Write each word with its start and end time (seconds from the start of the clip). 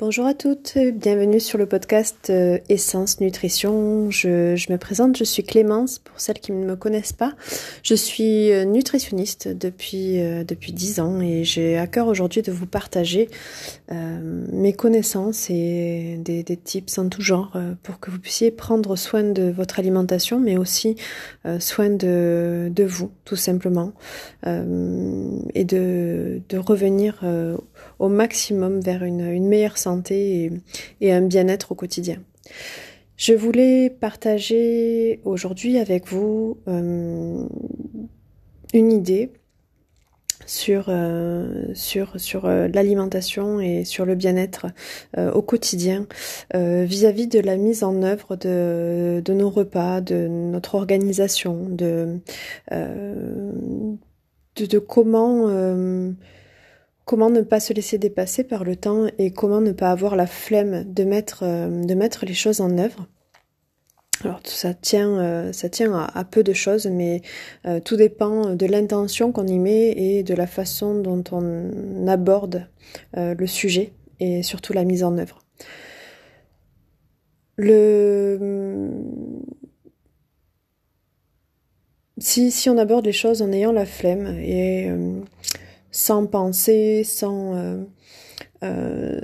Bonjour 0.00 0.24
à 0.24 0.32
toutes, 0.32 0.78
bienvenue 0.94 1.40
sur 1.40 1.58
le 1.58 1.66
podcast 1.66 2.30
euh, 2.30 2.56
Essence 2.70 3.20
Nutrition. 3.20 4.10
Je, 4.10 4.72
me 4.72 4.76
présente, 4.78 5.18
je 5.18 5.24
suis 5.24 5.44
Clémence 5.44 5.98
pour 5.98 6.18
celles 6.20 6.38
qui 6.38 6.52
ne 6.52 6.64
me 6.64 6.74
connaissent 6.74 7.12
pas. 7.12 7.34
Je 7.82 7.94
suis 7.94 8.50
euh, 8.50 8.64
nutritionniste 8.64 9.48
depuis 9.48 10.18
euh, 10.22 10.42
depuis 10.42 10.72
10 10.72 11.00
ans 11.00 11.20
et 11.20 11.44
j'ai 11.44 11.76
à 11.76 11.86
cœur 11.86 12.06
aujourd'hui 12.06 12.40
de 12.40 12.50
vous 12.50 12.64
partager 12.66 13.28
mes 13.90 14.72
connaissances 14.72 15.50
et 15.50 16.16
des, 16.20 16.44
des, 16.44 16.56
tips 16.56 16.96
en 16.96 17.08
tout 17.08 17.22
genre 17.22 17.56
pour 17.82 17.98
que 17.98 18.10
vous 18.10 18.20
puissiez 18.20 18.52
prendre 18.52 18.94
soin 18.94 19.24
de 19.24 19.50
votre 19.50 19.80
alimentation 19.80 20.38
mais 20.38 20.56
aussi 20.56 20.94
soin 21.58 21.90
de, 21.90 22.70
de 22.72 22.84
vous 22.84 23.10
tout 23.24 23.34
simplement 23.34 23.92
et 24.46 25.64
de, 25.64 26.40
de 26.48 26.56
revenir 26.56 27.20
au 28.00 28.08
maximum 28.08 28.80
vers 28.80 29.04
une, 29.04 29.46
meilleure 29.46 29.78
santé 29.78 30.50
et, 31.00 31.12
un 31.12 31.20
bien-être 31.20 31.72
au 31.72 31.74
quotidien. 31.76 32.16
Je 33.16 33.34
voulais 33.34 33.90
partager 33.90 35.20
aujourd'hui 35.24 35.78
avec 35.78 36.08
vous 36.08 36.56
euh, 36.66 37.44
une 38.72 38.92
idée 38.92 39.30
sur 40.46 40.86
euh, 40.88 41.74
euh, 41.76 42.68
l'alimentation 42.72 43.60
et 43.60 43.84
sur 43.84 44.06
le 44.06 44.14
bien-être 44.14 44.68
au 45.18 45.42
quotidien 45.42 46.06
vis-à-vis 46.54 47.26
de 47.26 47.38
la 47.38 47.58
mise 47.58 47.84
en 47.84 48.02
œuvre 48.02 48.36
de, 48.36 49.22
nos 49.28 49.50
repas, 49.50 50.00
de 50.00 50.26
notre 50.26 50.74
organisation, 50.76 51.68
de, 51.68 52.18
comment 54.88 55.46
Comment 57.10 57.28
ne 57.28 57.40
pas 57.40 57.58
se 57.58 57.72
laisser 57.72 57.98
dépasser 57.98 58.44
par 58.44 58.62
le 58.62 58.76
temps 58.76 59.08
et 59.18 59.32
comment 59.32 59.60
ne 59.60 59.72
pas 59.72 59.90
avoir 59.90 60.14
la 60.14 60.28
flemme 60.28 60.84
de 60.84 61.02
mettre, 61.02 61.42
euh, 61.42 62.22
les 62.22 62.34
choses 62.34 62.60
en 62.60 62.78
œuvre. 62.78 63.08
Alors 64.22 64.38
ça 64.44 64.74
tient, 64.74 65.18
euh, 65.18 65.52
ça 65.52 65.68
tient 65.68 65.92
à, 65.92 66.24
peu 66.24 66.44
de 66.44 66.52
choses, 66.52 66.86
mais 66.86 67.22
euh, 67.66 67.80
tout 67.80 67.96
dépend 67.96 68.54
de 68.54 68.64
l'intention 68.64 69.32
qu'on 69.32 69.48
y 69.48 69.58
met 69.58 69.90
et 69.90 70.22
de 70.22 70.34
la 70.34 70.46
façon 70.46 71.00
dont 71.00 71.24
on 71.32 72.06
aborde 72.06 72.68
le 73.16 73.46
sujet 73.48 73.92
et 74.20 74.44
surtout 74.44 74.72
la 74.72 74.84
mise 74.84 75.02
en 75.02 75.18
œuvre. 75.18 75.44
Le... 77.56 78.92
Si, 82.18 82.52
si 82.52 82.70
on 82.70 82.78
aborde 82.78 83.06
les 83.06 83.12
choses 83.12 83.42
en 83.42 83.50
ayant 83.50 83.72
la 83.72 83.84
flemme 83.84 84.28
et 84.38 84.88
sans 86.00 86.24
penser, 86.24 87.04
sans, 87.04 87.54
euh, 87.56 87.84
euh, 88.64 89.20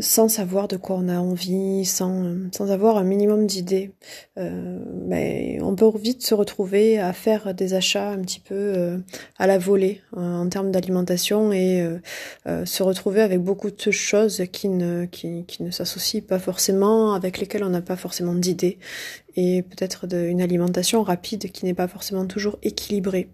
sans 0.00 0.28
savoir 0.28 0.66
de 0.66 0.76
quoi 0.76 0.96
on 0.98 1.08
a 1.08 1.18
envie, 1.18 1.84
sans, 1.84 2.34
sans 2.50 2.72
avoir 2.72 2.96
un 2.96 3.04
minimum 3.04 3.46
d'idées. 3.46 3.92
Euh, 4.36 4.80
on 5.62 5.76
peut 5.76 5.88
vite 5.96 6.26
se 6.26 6.34
retrouver 6.34 6.98
à 6.98 7.12
faire 7.12 7.54
des 7.54 7.74
achats 7.74 8.10
un 8.10 8.18
petit 8.22 8.40
peu 8.40 8.98
à 9.38 9.46
la 9.46 9.56
volée 9.56 10.02
en 10.16 10.48
termes 10.48 10.72
d'alimentation 10.72 11.52
et 11.52 11.86
se 12.44 12.82
retrouver 12.82 13.22
avec 13.22 13.40
beaucoup 13.40 13.70
de 13.70 13.90
choses 13.92 14.42
qui 14.52 14.68
ne, 14.68 15.06
qui, 15.06 15.44
qui 15.46 15.62
ne 15.62 15.70
s'associent 15.70 16.22
pas 16.26 16.40
forcément, 16.40 17.14
avec 17.14 17.38
lesquelles 17.38 17.64
on 17.64 17.70
n'a 17.70 17.82
pas 17.82 17.96
forcément 17.96 18.34
d'idées 18.34 18.78
et 19.36 19.62
peut-être 19.62 20.12
une 20.12 20.40
alimentation 20.40 21.02
rapide 21.02 21.52
qui 21.52 21.66
n'est 21.66 21.74
pas 21.74 21.88
forcément 21.88 22.26
toujours 22.26 22.58
équilibrée 22.62 23.28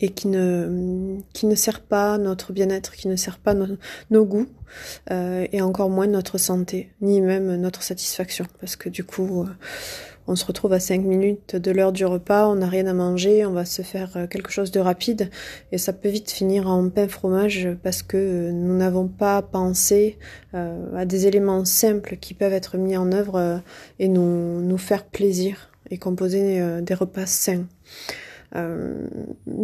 et 0.00 0.10
qui 0.10 0.28
ne, 0.28 1.18
qui 1.32 1.46
ne 1.46 1.54
sert 1.54 1.80
pas 1.80 2.18
notre 2.18 2.52
bien-être, 2.52 2.92
qui 2.94 3.08
ne 3.08 3.16
sert 3.16 3.38
pas 3.38 3.54
nos 4.10 4.24
goûts, 4.24 4.48
euh, 5.10 5.46
et 5.52 5.62
encore 5.62 5.90
moins 5.90 6.06
notre 6.06 6.38
santé, 6.38 6.90
ni 7.00 7.20
même 7.20 7.56
notre 7.56 7.82
satisfaction. 7.82 8.46
Parce 8.60 8.76
que 8.76 8.88
du 8.88 9.04
coup, 9.04 9.42
euh, 9.42 9.46
on 10.26 10.36
se 10.36 10.44
retrouve 10.44 10.72
à 10.72 10.80
5 10.80 11.02
minutes 11.02 11.56
de 11.56 11.70
l'heure 11.70 11.92
du 11.92 12.04
repas, 12.04 12.48
on 12.48 12.56
n'a 12.56 12.68
rien 12.68 12.86
à 12.86 12.92
manger, 12.92 13.46
on 13.46 13.52
va 13.52 13.64
se 13.64 13.82
faire 13.82 14.16
euh, 14.16 14.26
quelque 14.26 14.50
chose 14.50 14.70
de 14.70 14.80
rapide, 14.80 15.30
et 15.72 15.78
ça 15.78 15.92
peut 15.92 16.08
vite 16.08 16.30
finir 16.30 16.68
en 16.68 16.88
pain 16.90 17.08
fromage 17.08 17.68
parce 17.82 18.02
que 18.02 18.50
nous 18.50 18.76
n'avons 18.76 19.08
pas 19.08 19.40
pensé 19.42 20.18
à 20.52 21.04
des 21.04 21.26
éléments 21.26 21.66
simples 21.66 22.16
qui 22.16 22.32
peuvent 22.32 22.54
être 22.54 22.78
mis 22.78 22.96
en 22.96 23.12
œuvre 23.12 23.60
et 23.98 24.08
nous, 24.08 24.62
nous 24.62 24.78
faire 24.78 25.04
plaisir 25.04 25.70
et 25.90 25.98
composer 25.98 26.80
des 26.80 26.94
repas 26.94 27.26
sains. 27.26 27.66
Euh, 28.54 29.06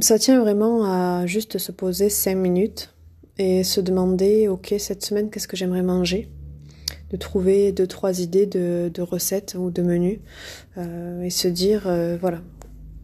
ça 0.01 0.19
tient 0.19 0.41
vraiment 0.41 0.85
à 0.85 1.27
juste 1.27 1.59
se 1.59 1.73
poser 1.73 2.09
cinq 2.09 2.37
minutes 2.37 2.95
et 3.39 3.65
se 3.65 3.81
demander, 3.81 4.49
ok, 4.49 4.75
cette 4.79 5.05
semaine, 5.05 5.31
qu'est-ce 5.31 5.49
que 5.49 5.57
j'aimerais 5.57 5.83
manger? 5.83 6.29
De 7.11 7.17
trouver 7.17 7.73
deux 7.73 7.87
trois 7.87 8.21
idées 8.21 8.47
de, 8.47 9.03
recettes 9.03 9.57
ou 9.59 9.71
de 9.71 9.83
menus 9.83 10.19
euh, 10.79 11.23
et 11.23 11.31
se 11.31 11.47
dire 11.47 11.87
euh, 11.87 12.17
voilà 12.19 12.41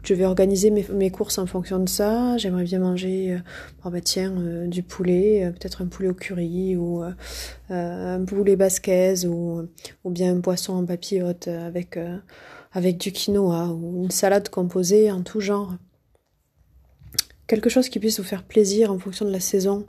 je 0.01 0.13
vais 0.13 0.25
organiser 0.25 0.71
mes, 0.71 0.85
mes, 0.93 1.11
courses 1.11 1.37
en 1.37 1.45
fonction 1.45 1.77
de 1.77 1.89
ça. 1.89 2.37
J'aimerais 2.37 2.63
bien 2.63 2.79
manger 2.79 3.37
oh 3.85 3.89
bah 3.89 3.99
tiens 4.01 4.31
du 4.65 4.81
poulet 4.81 5.51
peut-être 5.51 5.83
un 5.83 5.87
poulet 5.87 6.07
au 6.07 6.13
curry 6.13 6.77
ou 6.77 7.03
un 7.69 8.25
poulet 8.25 8.55
basquaise 8.55 9.27
ou, 9.27 9.67
ou 10.05 10.09
bien 10.09 10.37
un 10.37 10.39
poisson 10.39 10.73
en 10.73 10.85
papillote 10.85 11.49
avec 11.49 11.99
avec 12.71 12.97
du 12.97 13.11
quinoa 13.11 13.67
ou 13.67 14.03
une 14.03 14.11
salade 14.11 14.49
composée 14.49 15.11
en 15.11 15.21
tout 15.21 15.39
genre. 15.39 15.73
Quelque 17.47 17.69
chose 17.69 17.89
qui 17.89 17.99
puisse 17.99 18.19
vous 18.19 18.25
faire 18.25 18.43
plaisir 18.43 18.91
en 18.91 18.99
fonction 18.99 19.25
de 19.25 19.31
la 19.31 19.39
saison, 19.39 19.87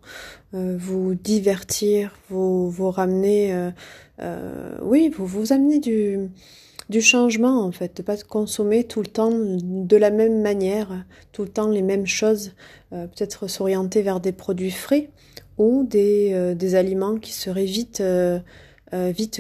euh, 0.54 0.76
vous 0.78 1.14
divertir, 1.14 2.16
vous, 2.30 2.70
vous 2.70 2.90
ramener, 2.90 3.52
euh, 3.52 3.70
euh, 4.20 4.78
oui, 4.80 5.10
vous 5.14 5.26
vous 5.26 5.52
amener 5.52 5.78
du, 5.78 6.30
du 6.88 7.02
changement 7.02 7.62
en 7.62 7.70
fait, 7.70 7.98
de 7.98 8.02
pas 8.02 8.16
consommer 8.16 8.84
tout 8.84 9.02
le 9.02 9.08
temps 9.08 9.30
de 9.30 9.96
la 9.96 10.10
même 10.10 10.40
manière, 10.40 11.04
tout 11.32 11.42
le 11.42 11.50
temps 11.50 11.68
les 11.68 11.82
mêmes 11.82 12.06
choses, 12.06 12.54
peut-être 12.90 13.46
s'orienter 13.46 14.00
vers 14.00 14.20
des 14.20 14.32
produits 14.32 14.70
frais 14.70 15.10
ou 15.58 15.84
des, 15.84 16.74
aliments 16.74 17.18
qui 17.18 17.32
seraient 17.32 17.66
vite 17.66 18.02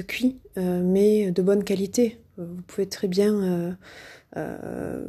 cuits, 0.06 0.36
mais 0.56 1.30
de 1.30 1.42
bonne 1.42 1.64
qualité. 1.64 2.20
Vous 2.40 2.62
pouvez 2.62 2.86
très 2.86 3.08
bien, 3.08 3.34
euh, 3.34 3.72
euh, 4.36 5.06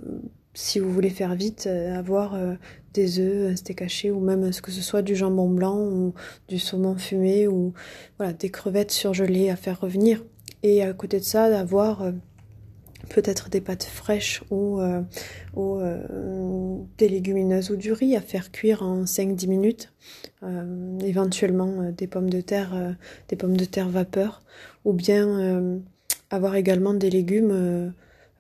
si 0.53 0.79
vous 0.79 0.91
voulez 0.91 1.09
faire 1.09 1.35
vite, 1.35 1.67
euh, 1.67 1.97
avoir 1.97 2.37
des 2.93 3.19
œufs, 3.19 3.51
un 3.51 3.55
steak 3.55 3.81
haché 3.81 4.11
ou 4.11 4.19
même 4.19 4.51
ce 4.51 4.61
que 4.61 4.71
ce 4.71 4.81
soit 4.81 5.01
du 5.01 5.15
jambon 5.15 5.49
blanc 5.49 5.79
ou 5.79 6.13
du 6.49 6.59
saumon 6.59 6.97
fumé 6.97 7.47
ou 7.47 7.73
voilà 8.17 8.33
des 8.33 8.49
crevettes 8.49 8.91
surgelées 8.91 9.49
à 9.49 9.55
faire 9.55 9.79
revenir. 9.79 10.23
Et 10.63 10.83
à 10.83 10.93
côté 10.93 11.19
de 11.19 11.23
ça, 11.23 11.49
d'avoir 11.49 12.11
peut-être 13.09 13.49
des 13.49 13.61
pâtes 13.61 13.83
fraîches 13.83 14.43
ou, 14.51 14.79
ou 15.55 16.87
des 16.97 17.09
légumineuses 17.09 17.71
ou 17.71 17.77
du 17.77 17.93
riz 17.93 18.15
à 18.15 18.21
faire 18.21 18.51
cuire 18.51 18.83
en 18.83 19.05
5-10 19.05 19.47
minutes, 19.47 19.93
éventuellement 21.03 21.91
des 21.91 22.05
pommes 22.05 22.29
de 22.29 22.41
terre, 22.41 22.95
des 23.29 23.35
pommes 23.35 23.57
de 23.57 23.65
terre 23.65 23.89
vapeur, 23.89 24.43
ou 24.85 24.93
bien 24.93 25.81
avoir 26.31 26.55
également 26.55 26.93
des 26.93 27.09
légumes, 27.09 27.51
euh, 27.51 27.89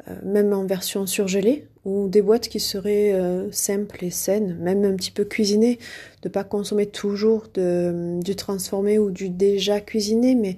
euh, 0.07 0.15
même 0.23 0.53
en 0.53 0.65
version 0.65 1.05
surgelée, 1.05 1.67
ou 1.83 2.07
des 2.07 2.21
boîtes 2.21 2.47
qui 2.47 2.59
seraient 2.59 3.11
euh, 3.13 3.51
simples 3.51 4.03
et 4.05 4.09
saines, 4.09 4.57
même 4.59 4.85
un 4.85 4.95
petit 4.95 5.11
peu 5.11 5.25
cuisinées, 5.25 5.77
de 6.23 6.29
pas 6.29 6.43
consommer 6.43 6.87
toujours 6.87 7.47
du 7.53 8.35
transformé 8.35 8.97
ou 8.97 9.11
du 9.11 9.29
déjà 9.29 9.81
cuisiné, 9.81 10.35
mais 10.35 10.57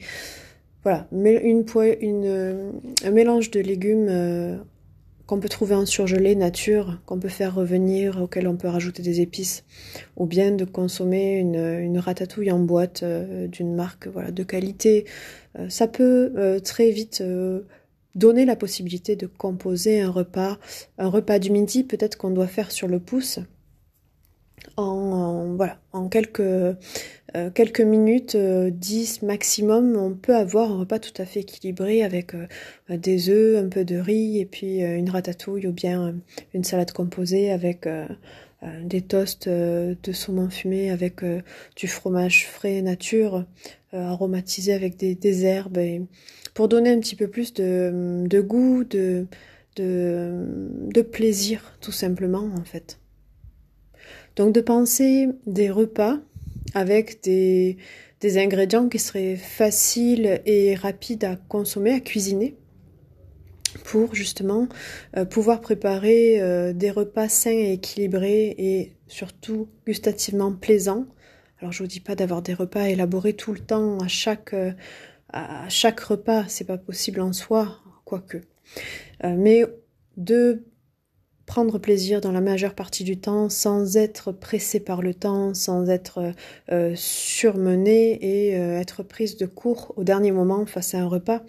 voilà, 0.83 1.07
une, 1.11 1.65
une, 2.01 2.71
un 3.05 3.11
mélange 3.11 3.51
de 3.51 3.61
légumes 3.61 4.59
qu'on 5.25 5.39
peut 5.39 5.49
trouver 5.49 5.75
en 5.75 5.85
surgelé 5.85 6.35
nature, 6.35 6.99
qu'on 7.05 7.19
peut 7.19 7.29
faire 7.29 7.55
revenir, 7.55 8.21
auquel 8.21 8.47
on 8.47 8.57
peut 8.57 8.67
rajouter 8.67 9.01
des 9.01 9.21
épices, 9.21 9.63
ou 10.17 10.25
bien 10.25 10.51
de 10.51 10.65
consommer 10.65 11.37
une, 11.37 11.97
ratatouille 11.97 12.51
en 12.51 12.59
boîte 12.59 13.03
d'une 13.03 13.73
marque 13.73 14.07
voilà 14.07 14.31
de 14.31 14.43
qualité, 14.43 15.05
euh, 15.59 15.69
ça 15.69 15.87
peut 15.87 16.33
euh, 16.35 16.59
très 16.59 16.89
vite 16.91 17.21
euh, 17.21 17.61
donner 18.15 18.45
la 18.45 18.55
possibilité 18.55 19.15
de 19.15 19.27
composer 19.27 20.01
un 20.01 20.09
repas, 20.09 20.57
un 20.97 21.07
repas 21.07 21.39
du 21.39 21.51
midi 21.51 21.83
peut-être 21.83 22.17
qu'on 22.17 22.31
doit 22.31 22.47
faire 22.47 22.71
sur 22.71 22.87
le 22.87 22.99
pouce. 22.99 23.39
En, 24.77 25.53
voilà, 25.55 25.79
en 25.91 26.07
quelques, 26.07 26.41
quelques 27.53 27.81
minutes, 27.81 28.37
10 28.37 29.23
maximum, 29.23 29.95
on 29.97 30.13
peut 30.13 30.35
avoir 30.35 30.71
un 30.71 30.79
repas 30.79 30.99
tout 30.99 31.21
à 31.21 31.25
fait 31.25 31.41
équilibré 31.41 32.03
avec 32.03 32.33
des 32.89 33.29
œufs, 33.29 33.63
un 33.63 33.69
peu 33.69 33.83
de 33.83 33.97
riz 33.97 34.39
et 34.39 34.45
puis 34.45 34.81
une 34.81 35.09
ratatouille 35.09 35.67
ou 35.67 35.71
bien 35.71 36.15
une 36.53 36.63
salade 36.63 36.91
composée 36.91 37.51
avec 37.51 37.87
des 38.83 39.01
toasts 39.01 39.49
de 39.49 40.11
saumon 40.11 40.49
fumé 40.49 40.91
avec 40.91 41.21
du 41.75 41.87
fromage 41.87 42.47
frais 42.47 42.81
nature, 42.81 43.45
euh, 43.93 44.01
aromatisé 44.01 44.73
avec 44.73 44.97
des, 44.97 45.45
herbes 45.45 45.77
et 45.77 46.01
pour 46.55 46.67
donner 46.67 46.89
un 46.89 46.99
petit 46.99 47.15
peu 47.15 47.27
plus 47.27 47.53
de, 47.53 48.23
de 48.25 48.41
goût, 48.41 48.83
de, 48.83 49.27
de, 49.75 50.47
de 50.91 51.01
plaisir 51.03 51.77
tout 51.79 51.91
simplement 51.91 52.49
en 52.59 52.63
fait. 52.63 52.97
Donc 54.35 54.51
de 54.51 54.61
penser 54.61 55.27
des 55.45 55.69
repas 55.69 56.17
avec 56.73 57.23
des, 57.23 57.77
ingrédients 58.37 58.87
qui 58.87 58.99
seraient 58.99 59.35
faciles 59.35 60.41
et 60.45 60.75
rapides 60.75 61.25
à 61.25 61.35
consommer, 61.35 61.91
à 61.91 61.99
cuisiner 61.99 62.55
pour 63.83 64.15
justement 64.15 64.69
euh, 65.17 65.25
pouvoir 65.25 65.59
préparer 65.59 66.41
euh, 66.41 66.71
des 66.73 66.89
repas 66.89 67.27
sains 67.27 67.51
et 67.51 67.73
équilibrés 67.73 68.55
et 68.57 68.93
surtout 69.07 69.67
gustativement 69.85 70.53
plaisants. 70.53 71.05
Alors 71.59 71.73
je 71.73 71.83
vous 71.83 71.87
dis 71.87 71.99
pas 71.99 72.15
d'avoir 72.15 72.41
des 72.41 72.53
repas 72.53 72.83
élaborés 72.83 73.33
tout 73.33 73.51
le 73.51 73.59
temps 73.59 73.97
à 73.97 74.07
chaque 74.07 74.53
euh, 74.53 74.71
à 75.33 75.67
chaque 75.67 75.99
repas, 75.99 76.45
c'est 76.47 76.63
pas 76.63 76.77
possible 76.77 77.19
en 77.19 77.33
soi, 77.33 77.79
quoique. 78.05 78.37
mais 79.23 79.65
de 80.15 80.63
prendre 81.45 81.77
plaisir 81.77 82.21
dans 82.21 82.31
la 82.31 82.41
majeure 82.41 82.73
partie 82.75 83.03
du 83.03 83.17
temps 83.17 83.49
sans 83.49 83.97
être 83.97 84.31
pressé 84.31 84.79
par 84.79 85.01
le 85.01 85.13
temps, 85.13 85.53
sans 85.53 85.89
être 85.89 86.33
surmené 86.95 88.13
et 88.21 88.53
être 88.53 89.03
prise 89.03 89.37
de 89.37 89.45
court 89.45 89.93
au 89.97 90.03
dernier 90.03 90.31
moment 90.31 90.65
face 90.65 90.93
à 90.95 90.99
un 90.99 91.07
repas. 91.07 91.41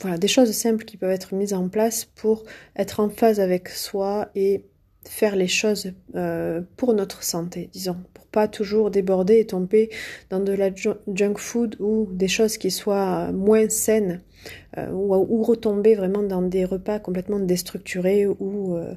Voilà, 0.00 0.18
des 0.18 0.28
choses 0.28 0.52
simples 0.52 0.84
qui 0.84 0.96
peuvent 0.96 1.10
être 1.10 1.34
mises 1.34 1.54
en 1.54 1.68
place 1.68 2.04
pour 2.04 2.44
être 2.76 3.00
en 3.00 3.08
phase 3.08 3.40
avec 3.40 3.68
soi 3.68 4.30
et 4.34 4.64
faire 5.08 5.36
les 5.36 5.48
choses 5.48 5.92
euh, 6.14 6.60
pour 6.76 6.94
notre 6.94 7.22
santé, 7.22 7.70
disons, 7.72 7.96
pour 8.14 8.26
pas 8.26 8.48
toujours 8.48 8.90
déborder 8.90 9.38
et 9.38 9.46
tomber 9.46 9.90
dans 10.30 10.40
de 10.40 10.52
la 10.52 10.70
junk 10.74 11.36
food 11.36 11.76
ou 11.80 12.08
des 12.12 12.28
choses 12.28 12.56
qui 12.56 12.70
soient 12.70 13.32
moins 13.32 13.68
saines 13.68 14.22
euh, 14.78 14.90
ou, 14.90 15.42
retomber 15.42 15.94
vraiment 15.94 16.22
dans 16.22 16.42
des 16.42 16.64
repas 16.64 16.98
complètement 16.98 17.40
déstructurés 17.40 18.26
ou, 18.26 18.76
euh, 18.76 18.94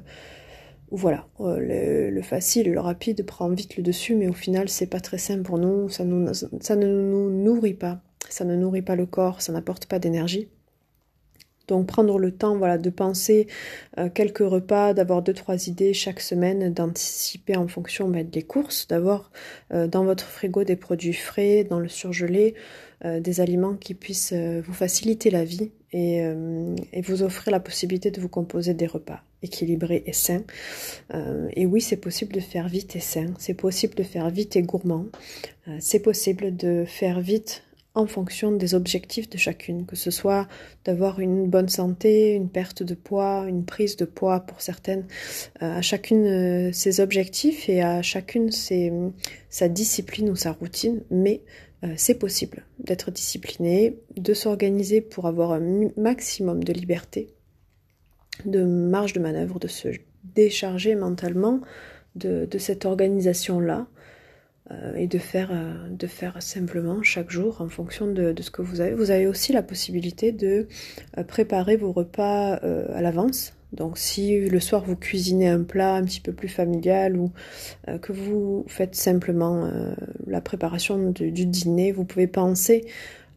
voilà, 0.90 1.26
le, 1.40 2.10
le, 2.10 2.22
facile, 2.22 2.70
le 2.72 2.80
rapide 2.80 3.26
prend 3.26 3.48
vite 3.48 3.76
le 3.76 3.82
dessus, 3.82 4.14
mais 4.14 4.28
au 4.28 4.32
final 4.32 4.68
c'est 4.68 4.86
pas 4.86 5.00
très 5.00 5.18
sain 5.18 5.42
pour 5.42 5.58
nous, 5.58 5.88
ça 5.88 6.04
ne 6.04 6.86
nous 6.86 7.30
nourrit 7.30 7.74
pas, 7.74 8.00
ça 8.28 8.44
ne 8.44 8.54
nourrit 8.54 8.82
pas 8.82 8.96
le 8.96 9.06
corps, 9.06 9.42
ça 9.42 9.52
n'apporte 9.52 9.86
pas 9.86 9.98
d'énergie. 9.98 10.48
Donc 11.68 11.86
prendre 11.86 12.18
le 12.18 12.30
temps 12.30 12.56
voilà, 12.56 12.78
de 12.78 12.90
penser 12.90 13.46
euh, 13.98 14.08
quelques 14.08 14.38
repas, 14.38 14.94
d'avoir 14.94 15.22
deux, 15.22 15.32
trois 15.32 15.66
idées 15.68 15.94
chaque 15.94 16.20
semaine, 16.20 16.72
d'anticiper 16.72 17.56
en 17.56 17.66
fonction 17.66 18.08
bah, 18.08 18.22
des 18.22 18.42
courses, 18.42 18.86
d'avoir 18.86 19.30
euh, 19.72 19.86
dans 19.86 20.04
votre 20.04 20.26
frigo 20.26 20.64
des 20.64 20.76
produits 20.76 21.12
frais, 21.12 21.64
dans 21.64 21.80
le 21.80 21.88
surgelé, 21.88 22.54
euh, 23.04 23.20
des 23.20 23.40
aliments 23.40 23.74
qui 23.74 23.94
puissent 23.94 24.32
vous 24.32 24.72
faciliter 24.72 25.30
la 25.30 25.44
vie 25.44 25.70
et, 25.92 26.18
et, 26.92 27.00
vous 27.00 27.22
offrir 27.22 27.52
la 27.52 27.60
possibilité 27.60 28.10
de 28.10 28.20
vous 28.20 28.28
composer 28.28 28.74
des 28.74 28.86
repas 28.86 29.22
équilibrés 29.42 30.02
et 30.06 30.12
sains. 30.12 30.42
et 31.54 31.64
oui, 31.64 31.80
c'est 31.80 31.96
possible 31.96 32.32
de 32.32 32.40
faire 32.40 32.68
vite 32.68 32.96
et 32.96 33.00
sain, 33.00 33.32
c'est 33.38 33.54
possible 33.54 33.94
de 33.94 34.02
faire 34.02 34.28
vite 34.28 34.56
et 34.56 34.62
gourmand, 34.62 35.06
c'est 35.78 36.00
possible 36.00 36.54
de 36.56 36.84
faire 36.86 37.20
vite 37.20 37.62
en 37.96 38.06
fonction 38.06 38.52
des 38.52 38.74
objectifs 38.74 39.28
de 39.30 39.38
chacune, 39.38 39.86
que 39.86 39.96
ce 39.96 40.10
soit 40.10 40.46
d'avoir 40.84 41.18
une 41.18 41.48
bonne 41.48 41.70
santé, 41.70 42.34
une 42.34 42.50
perte 42.50 42.82
de 42.82 42.94
poids, 42.94 43.46
une 43.48 43.64
prise 43.64 43.96
de 43.96 44.04
poids 44.04 44.40
pour 44.40 44.60
certaines, 44.60 45.06
euh, 45.62 45.78
à 45.78 45.82
chacune 45.82 46.26
euh, 46.26 46.72
ses 46.72 47.00
objectifs 47.00 47.70
et 47.70 47.80
à 47.82 48.02
chacune 48.02 48.50
sa 48.52 49.68
discipline 49.68 50.28
ou 50.28 50.36
sa 50.36 50.52
routine, 50.52 51.02
mais 51.10 51.42
euh, 51.84 51.94
c'est 51.96 52.18
possible 52.18 52.66
d'être 52.78 53.10
discipliné, 53.10 53.98
de 54.14 54.34
s'organiser 54.34 55.00
pour 55.00 55.26
avoir 55.26 55.52
un 55.52 55.88
maximum 55.96 56.62
de 56.62 56.74
liberté, 56.74 57.30
de 58.44 58.62
marge 58.62 59.14
de 59.14 59.20
manœuvre, 59.20 59.58
de 59.58 59.68
se 59.68 59.88
décharger 60.22 60.94
mentalement 60.96 61.62
de, 62.14 62.44
de 62.44 62.58
cette 62.58 62.84
organisation-là 62.84 63.86
euh, 64.72 64.96
et 64.96 65.06
de 65.06 65.18
faire, 65.18 65.50
euh, 65.52 65.88
de 65.90 66.08
faire 66.08 66.42
simplement 66.42 67.00
chaque 67.00 67.30
jour 67.30 67.60
en 67.60 67.68
fonction 67.68 68.08
de, 68.08 68.32
de, 68.32 68.42
ce 68.42 68.50
que 68.50 68.62
vous 68.62 68.80
avez. 68.80 68.94
Vous 68.94 69.12
avez 69.12 69.28
aussi 69.28 69.52
la 69.52 69.62
possibilité 69.62 70.32
de 70.32 70.66
euh, 71.16 71.22
préparer 71.22 71.76
vos 71.76 71.92
repas 71.92 72.54
à 72.54 73.00
l'avance. 73.00 73.52
Donc 73.72 73.96
si 73.96 74.40
le 74.40 74.60
soir 74.60 74.82
vous 74.84 74.96
cuisinez 74.96 75.48
un 75.48 75.62
plat 75.62 75.94
un 75.94 76.04
petit 76.04 76.20
peu 76.20 76.32
plus 76.32 76.48
familial 76.48 77.16
ou 77.16 77.30
que 78.00 78.12
vous 78.12 78.64
faites 78.68 78.94
simplement 78.94 79.68
la 80.26 80.40
préparation 80.40 81.10
du 81.10 81.46
dîner, 81.46 81.92
vous 81.92 82.04
pouvez 82.04 82.28
penser 82.28 82.86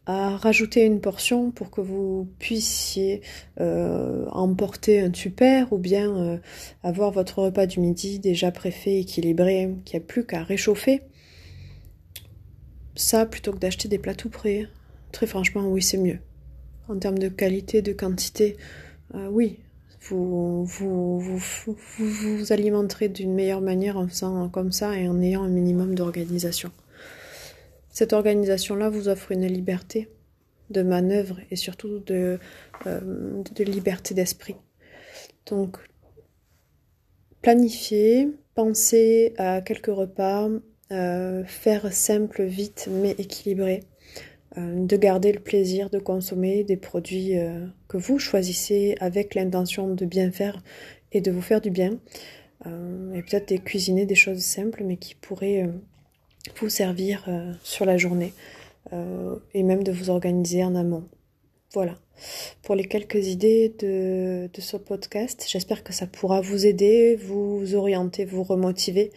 à 0.06 0.36
rajouter 0.36 0.84
une 0.84 1.00
portion 1.00 1.50
pour 1.50 1.70
que 1.70 1.80
vous 1.80 2.28
puissiez 2.38 3.22
emporter 3.58 5.00
un 5.00 5.12
super 5.12 5.72
ou 5.72 5.78
bien 5.78 6.40
avoir 6.84 7.10
votre 7.10 7.42
repas 7.42 7.66
du 7.66 7.80
midi 7.80 8.20
déjà 8.20 8.50
préfait, 8.52 9.00
équilibré, 9.00 9.74
qui 9.84 9.96
a 9.96 10.00
plus 10.00 10.24
qu'à 10.24 10.42
réchauffer 10.42 11.02
ça 13.00 13.26
plutôt 13.26 13.52
que 13.52 13.58
d'acheter 13.58 13.88
des 13.88 13.98
plats 13.98 14.14
tout 14.14 14.28
prêts. 14.28 14.68
Très 15.12 15.26
franchement, 15.26 15.66
oui, 15.66 15.82
c'est 15.82 15.96
mieux. 15.96 16.18
En 16.88 16.98
termes 16.98 17.18
de 17.18 17.28
qualité, 17.28 17.82
de 17.82 17.92
quantité, 17.92 18.56
euh, 19.14 19.28
oui, 19.28 19.58
vous 20.02 20.64
vous, 20.64 21.18
vous, 21.18 21.76
vous, 21.98 22.52
alimenterez 22.52 23.08
d'une 23.08 23.34
meilleure 23.34 23.60
manière 23.60 23.96
en 23.96 24.08
faisant 24.08 24.48
comme 24.48 24.72
ça 24.72 24.96
et 24.96 25.08
en 25.08 25.20
ayant 25.20 25.42
un 25.42 25.48
minimum 25.48 25.94
d'organisation. 25.94 26.70
Cette 27.90 28.12
organisation-là 28.12 28.88
vous 28.88 29.08
offre 29.08 29.32
une 29.32 29.46
liberté 29.46 30.08
de 30.70 30.82
manœuvre 30.82 31.38
et 31.50 31.56
surtout 31.56 31.98
de, 32.00 32.38
euh, 32.86 33.42
de 33.54 33.64
liberté 33.64 34.14
d'esprit. 34.14 34.56
Donc, 35.46 35.78
planifier, 37.42 38.28
penser 38.54 39.34
à 39.38 39.60
quelques 39.60 39.86
repas, 39.86 40.48
euh, 40.92 41.44
faire 41.44 41.92
simple, 41.92 42.42
vite, 42.42 42.88
mais 42.90 43.12
équilibré. 43.12 43.84
Euh, 44.58 44.84
de 44.84 44.96
garder 44.96 45.30
le 45.30 45.38
plaisir 45.38 45.90
de 45.90 46.00
consommer 46.00 46.64
des 46.64 46.76
produits 46.76 47.38
euh, 47.38 47.64
que 47.86 47.96
vous 47.96 48.18
choisissez 48.18 48.96
avec 48.98 49.36
l'intention 49.36 49.94
de 49.94 50.04
bien 50.04 50.32
faire 50.32 50.60
et 51.12 51.20
de 51.20 51.30
vous 51.30 51.42
faire 51.42 51.60
du 51.60 51.70
bien. 51.70 51.98
et 52.66 53.22
peut-être 53.22 53.52
de 53.52 53.58
cuisiner 53.58 54.04
des 54.04 54.16
choses 54.16 54.40
simples, 54.40 54.82
mais 54.84 54.96
qui 54.96 55.14
pourraient 55.14 55.70
vous 56.56 56.68
servir 56.68 57.26
sur 57.62 57.84
la 57.86 57.96
journée. 57.96 58.32
et 59.54 59.62
même 59.62 59.82
de 59.82 59.92
vous 59.92 60.10
organiser 60.10 60.62
en 60.62 60.74
amont. 60.74 61.04
Voilà. 61.72 61.94
Pour 62.62 62.74
les 62.74 62.84
quelques 62.84 63.28
idées 63.28 63.74
de, 63.78 64.50
de 64.52 64.60
ce 64.60 64.76
podcast, 64.76 65.46
j'espère 65.48 65.82
que 65.82 65.92
ça 65.92 66.06
pourra 66.06 66.40
vous 66.42 66.66
aider, 66.66 67.16
vous 67.16 67.74
orienter, 67.74 68.24
vous 68.24 68.42
remotiver 68.42 69.10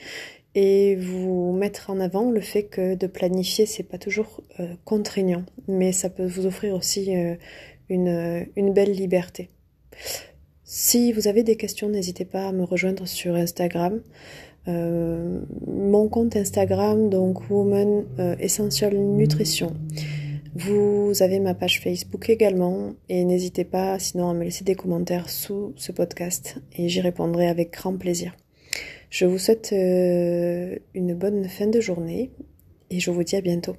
et 0.56 0.96
vous 0.96 1.52
mettre 1.54 1.90
en 1.90 2.00
avant 2.00 2.30
le 2.30 2.42
fait 2.42 2.64
que 2.64 2.96
de 2.96 3.08
planifier 3.08 3.66
c'est 3.66 3.84
pas 3.84 3.98
toujours 3.98 4.42
euh, 4.60 4.68
contraignant 4.86 5.44
mais 5.68 5.92
ça 5.92 6.10
peut 6.10 6.26
vous 6.26 6.46
offrir 6.46 6.76
aussi 6.76 7.16
euh, 7.16 7.36
une, 7.90 8.48
une, 8.56 8.74
belle 8.74 8.92
liberté. 8.92 9.50
Si 10.64 11.12
vous 11.12 11.28
avez 11.28 11.44
des 11.44 11.58
questions, 11.58 11.90
n'hésitez 11.90 12.26
pas 12.26 12.48
à 12.48 12.52
me 12.52 12.64
rejoindre 12.64 13.06
sur 13.06 13.36
Instagram. 13.36 14.02
Euh, 14.68 15.42
mon 15.68 16.08
compte 16.08 16.36
Instagram, 16.36 17.10
donc 17.10 17.50
Woman 17.52 18.06
Essential 18.40 18.96
Nutrition. 18.96 19.74
Vous 20.56 21.12
avez 21.22 21.40
ma 21.40 21.56
page 21.56 21.82
Facebook 21.82 22.30
également 22.30 22.94
et 23.10 23.26
n'hésitez 23.26 23.66
pas 23.66 23.98
sinon 24.00 24.30
à 24.30 24.34
me 24.34 24.44
laisser 24.44 24.64
des 24.64 24.76
commentaires 24.76 25.30
sous 25.30 25.74
ce 25.76 25.92
podcast 25.92 26.62
et 26.78 26.90
j'y 26.90 27.02
répondrai 27.02 27.48
avec 27.48 27.74
grand 27.74 27.98
plaisir. 27.98 28.36
Je 29.10 29.26
vous 29.26 29.38
souhaite 29.38 29.72
euh, 29.74 30.76
une 30.94 31.14
bonne 31.14 31.48
fin 31.48 31.68
de 31.68 31.80
journée 31.80 32.32
et 32.90 33.00
je 33.00 33.12
vous 33.12 33.24
dis 33.24 33.36
à 33.36 33.42
bientôt. 33.42 33.76